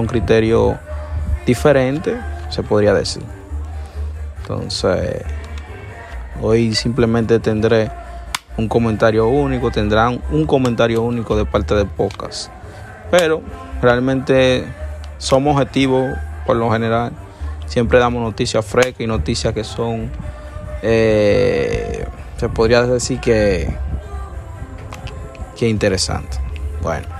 Son 0.00 0.06
criterios 0.06 0.76
diferentes, 1.44 2.16
se 2.48 2.62
podría 2.62 2.94
decir. 2.94 3.22
Entonces, 4.40 5.22
hoy 6.40 6.74
simplemente 6.74 7.38
tendré 7.38 7.90
un 8.56 8.66
comentario 8.66 9.28
único, 9.28 9.70
tendrán 9.70 10.22
un 10.30 10.46
comentario 10.46 11.02
único 11.02 11.36
de 11.36 11.44
parte 11.44 11.74
de 11.74 11.84
pocas. 11.84 12.50
Pero 13.10 13.42
realmente 13.82 14.64
somos 15.18 15.52
objetivos 15.56 16.16
por 16.46 16.56
lo 16.56 16.70
general. 16.72 17.12
Siempre 17.66 17.98
damos 17.98 18.22
noticias 18.22 18.64
frescas 18.64 19.02
y 19.02 19.06
noticias 19.06 19.52
que 19.52 19.64
son, 19.64 20.10
eh, 20.80 22.06
se 22.38 22.48
podría 22.48 22.84
decir 22.84 23.20
que, 23.20 23.76
que 25.58 25.68
interesantes. 25.68 26.40
Bueno. 26.80 27.19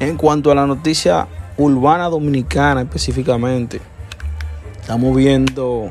En 0.00 0.16
cuanto 0.16 0.50
a 0.50 0.54
la 0.54 0.66
noticia 0.66 1.26
urbana 1.56 2.08
dominicana 2.08 2.82
específicamente, 2.82 3.80
estamos 4.80 5.16
viendo 5.16 5.90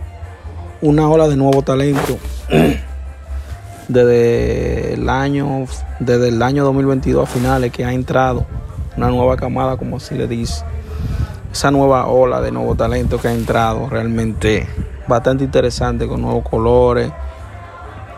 una 0.81 1.09
ola 1.09 1.27
de 1.27 1.37
nuevo 1.37 1.61
talento 1.61 2.17
desde 3.87 4.93
el 4.93 5.09
año 5.09 5.65
desde 5.99 6.29
el 6.29 6.41
año 6.41 6.63
2022 6.63 7.29
a 7.29 7.31
finales 7.31 7.71
que 7.71 7.85
ha 7.85 7.93
entrado 7.93 8.45
una 8.97 9.09
nueva 9.09 9.37
camada 9.37 9.77
como 9.77 9.97
así 9.97 10.15
le 10.15 10.27
dice. 10.27 10.63
Esa 11.51 11.69
nueva 11.69 12.07
ola 12.07 12.41
de 12.41 12.51
nuevo 12.51 12.75
talento 12.75 13.19
que 13.19 13.27
ha 13.27 13.33
entrado 13.33 13.89
realmente 13.89 14.67
bastante 15.07 15.43
interesante 15.43 16.07
con 16.07 16.21
nuevos 16.21 16.47
colores 16.47 17.11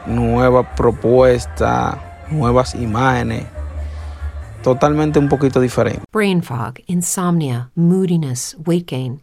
nuevas 0.06 0.68
propuestas 0.76 1.96
nuevas 2.30 2.76
imágenes 2.76 3.46
totalmente 4.64 5.20
un 5.20 5.28
poquito 5.28 5.60
diferente 5.60 6.02
brain 6.12 6.42
fog, 6.42 6.82
insomnia, 6.88 7.70
moodiness, 7.76 8.58
weight 8.66 8.90
gain. 8.90 9.23